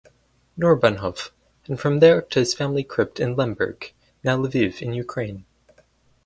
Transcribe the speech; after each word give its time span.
Nordbahnhof 0.59 1.29
and 1.67 1.79
from 1.79 1.99
there 1.99 2.23
to 2.23 2.39
his 2.39 2.55
family 2.55 2.83
crypt 2.83 3.19
in 3.19 3.35
Lemberg 3.35 3.93
(now 4.23 4.35
Lviv 4.35 4.81
in 4.81 4.93
Ukraine). 4.95 5.45